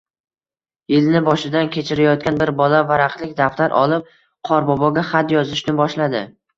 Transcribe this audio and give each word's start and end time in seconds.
-yilni 0.93 1.21
boshidan 1.27 1.69
kechirayotgan 1.75 2.41
bir 2.41 2.53
bola 2.63 2.81
varaqlik 2.95 3.37
daftar 3.45 3.79
olib, 3.85 4.13
qorboboga 4.53 5.09
xat 5.15 5.41
yozishni 5.41 5.83
boshladi... 5.87 6.29